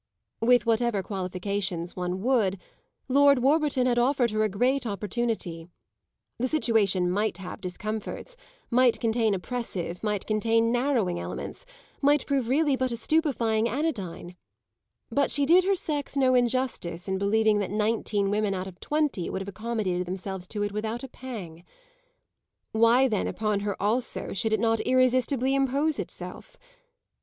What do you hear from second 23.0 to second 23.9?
then upon her